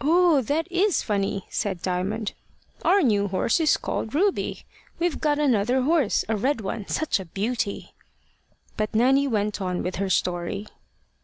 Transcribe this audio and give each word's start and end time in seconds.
"Oh, 0.00 0.40
that 0.42 0.70
is 0.70 1.02
funny!" 1.02 1.46
said 1.50 1.82
Diamond. 1.82 2.32
"Our 2.84 3.02
new 3.02 3.26
horse 3.26 3.58
is 3.58 3.76
called 3.76 4.14
Ruby. 4.14 4.62
We've 5.00 5.20
got 5.20 5.40
another 5.40 5.80
horse 5.82 6.24
a 6.28 6.36
red 6.36 6.60
one 6.60 6.86
such 6.86 7.18
a 7.18 7.24
beauty!" 7.24 7.92
But 8.76 8.94
Nanny 8.94 9.26
went 9.26 9.60
on 9.60 9.82
with 9.82 9.96
her 9.96 10.10
story. 10.10 10.68